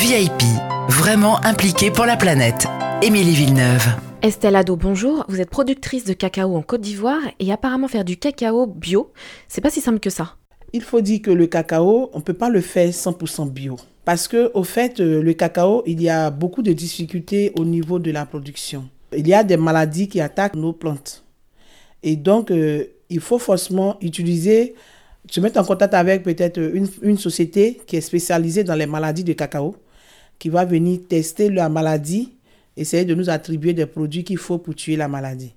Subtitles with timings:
[0.00, 0.42] VIP,
[0.88, 2.66] vraiment impliquée pour la planète.
[3.02, 3.86] Émilie Villeneuve.
[4.20, 5.24] Estelle Ado, bonjour.
[5.28, 9.10] Vous êtes productrice de cacao en Côte d'Ivoire et apparemment faire du cacao bio,
[9.48, 10.36] c'est pas si simple que ça.
[10.74, 13.76] Il faut dire que le cacao, on ne peut pas le faire 100% bio.
[14.04, 17.98] Parce que, au fait, euh, le cacao, il y a beaucoup de difficultés au niveau
[17.98, 18.88] de la production.
[19.16, 21.24] Il y a des maladies qui attaquent nos plantes.
[22.02, 24.74] Et donc, euh, il faut forcément utiliser,
[25.30, 29.24] se mettre en contact avec peut-être une, une société qui est spécialisée dans les maladies
[29.24, 29.74] de cacao,
[30.38, 32.36] qui va venir tester la maladie
[32.76, 35.54] essayer de nous attribuer des produits qu'il faut pour tuer la maladie.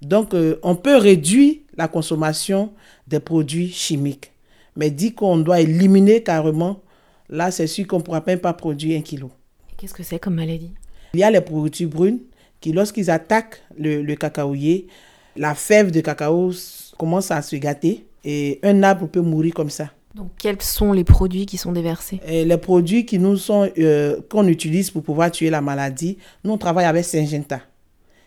[0.00, 2.72] Donc, euh, on peut réduire la consommation
[3.06, 4.32] des produits chimiques.
[4.76, 6.80] Mais dit qu'on doit éliminer carrément,
[7.28, 9.30] là, c'est sûr qu'on ne pourra même pas produire un kilo.
[9.76, 10.72] Qu'est-ce que c'est comme maladie?
[11.12, 12.20] Il y a les produits brunes
[12.60, 14.88] qui, lorsqu'ils attaquent le, le cacaoyer,
[15.36, 16.52] la fève de cacao
[16.96, 19.90] commence à se gâter et un arbre peut mourir comme ça.
[20.14, 22.20] Donc, quels sont les produits qui sont déversés?
[22.26, 26.58] Les produits qui nous sont euh, qu'on utilise pour pouvoir tuer la maladie, nous on
[26.58, 27.60] travaille avec Syngenta.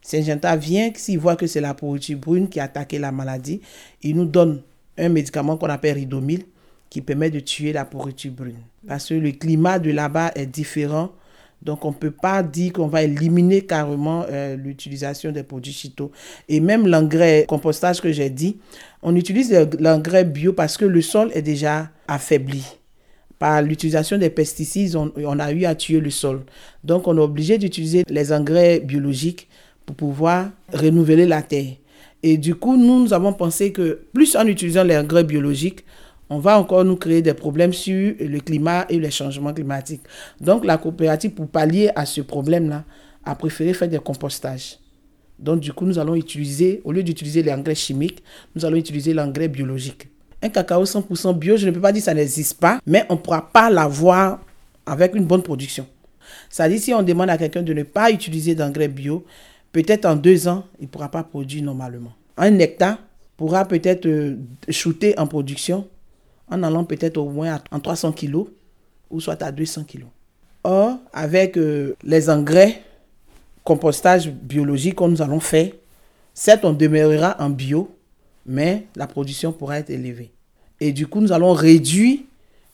[0.00, 3.60] Syngenta vient, s'il voit que c'est la pourriture brune qui a attaqué la maladie,
[4.02, 4.62] il nous donne
[4.96, 6.44] un médicament qu'on appelle Ridomil
[6.88, 8.58] qui permet de tuer la pourriture brune.
[8.86, 11.10] Parce que le climat de là-bas est différent
[11.64, 16.10] donc, on ne peut pas dire qu'on va éliminer carrément euh, l'utilisation des produits chito.
[16.48, 18.58] Et même l'engrais compostage que j'ai dit,
[19.02, 22.64] on utilise l'engrais bio parce que le sol est déjà affaibli.
[23.38, 26.42] Par l'utilisation des pesticides, on, on, a eu à tuer le sol.
[26.82, 29.48] Donc, on est obligé d'utiliser les engrais biologiques
[29.86, 31.74] pour pouvoir renouveler la terre.
[32.24, 35.84] Et du coup, nous, nous avons pensé que plus en utilisant les engrais biologiques,
[36.32, 40.00] on va encore nous créer des problèmes sur le climat et les changements climatiques.
[40.40, 42.84] Donc la coopérative, pour pallier à ce problème-là,
[43.22, 44.78] a préféré faire des compostages.
[45.38, 48.22] Donc du coup, nous allons utiliser, au lieu d'utiliser l'engrais chimique,
[48.56, 50.08] nous allons utiliser l'engrais biologique.
[50.40, 53.14] Un cacao 100% bio, je ne peux pas dire que ça n'existe pas, mais on
[53.14, 54.40] ne pourra pas l'avoir
[54.86, 55.86] avec une bonne production.
[56.48, 59.26] Ça dit, si on demande à quelqu'un de ne pas utiliser d'engrais bio,
[59.70, 62.12] peut-être en deux ans, il ne pourra pas produire normalement.
[62.38, 62.96] Un hectare
[63.36, 64.36] pourra peut-être euh,
[64.70, 65.86] shooter en production
[66.52, 68.44] en allant peut-être au moins en 300 kg
[69.10, 70.04] ou soit à 200 kg.
[70.64, 72.82] Or, avec euh, les engrais,
[73.64, 75.70] compostage biologique que nous allons faire,
[76.34, 77.90] certes, on demeurera en bio,
[78.46, 80.30] mais la production pourra être élevée.
[80.80, 82.20] Et du coup, nous allons réduire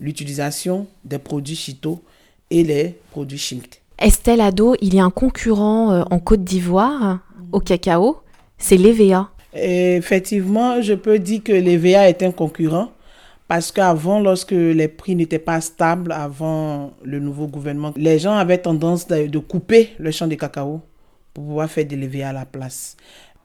[0.00, 2.02] l'utilisation des produits chito
[2.50, 3.82] et les produits chimiques.
[3.98, 7.20] Estelle Ado, il y a un concurrent euh, en Côte d'Ivoire
[7.52, 8.18] au cacao,
[8.58, 9.30] c'est l'EVA.
[9.54, 12.90] Effectivement, je peux dire que l'EVA est un concurrent
[13.48, 18.58] parce qu'avant, lorsque les prix n'étaient pas stables, avant le nouveau gouvernement, les gens avaient
[18.58, 20.82] tendance de, couper le champ de cacao
[21.32, 22.94] pour pouvoir faire des à la place.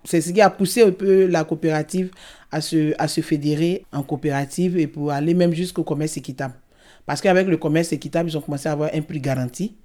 [0.04, 2.12] C'est ce qui a poussé un peu la coopérative
[2.52, 6.56] à se, à se fédérer en coopérative et pour aller même jusqu'au commerce équitable.
[7.06, 9.78] Parce qu'avec le commerce équitable, ils ont commencé à avoir un prix garanti.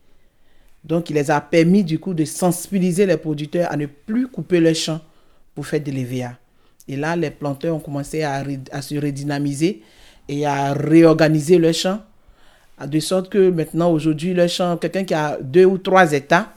[0.83, 4.59] Donc, il les a permis du coup de sensibiliser les producteurs à ne plus couper
[4.59, 5.01] le champ
[5.55, 6.33] pour faire des l'EVA.
[6.89, 8.43] Et là, les planteurs ont commencé à,
[8.81, 9.83] se redynamiser
[10.29, 12.01] et à réorganiser le champ,
[12.87, 16.51] de sorte que maintenant, aujourd'hui, le champ, quelqu'un qui a deux ou trois hectares,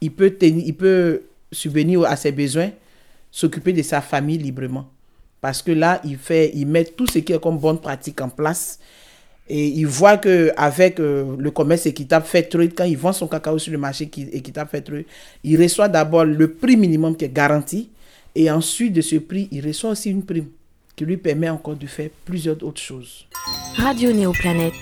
[0.00, 2.70] il peut, subvenir à ses besoins,
[3.30, 4.88] s'occuper de sa famille librement.
[5.40, 8.28] Parce que là, il, fait, il met tout ce qui est comme bonne pratique en
[8.28, 8.78] place.
[9.48, 13.58] Et il voit qu'avec euh, le commerce équitable fait truc, quand il vend son cacao
[13.58, 15.06] sur le marché équitable fait truc,
[15.42, 17.90] il reçoit d'abord le prix minimum qui est garanti.
[18.34, 20.48] Et ensuite de ce prix, il reçoit aussi une prime
[20.96, 23.26] qui lui permet encore de faire plusieurs autres choses.
[23.76, 24.72] Radio Néoplanète